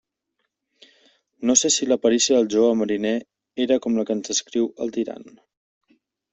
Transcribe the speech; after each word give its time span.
No 1.49 1.55
sé 1.63 1.71
si 1.75 1.89
la 1.91 1.97
perícia 2.07 2.39
del 2.39 2.49
jove 2.55 2.73
mariner 2.81 3.13
era 3.69 3.79
com 3.87 4.01
la 4.01 4.09
que 4.11 4.17
ens 4.19 4.33
descriu 4.35 4.69
el 4.87 4.99
Tirant. 4.99 5.33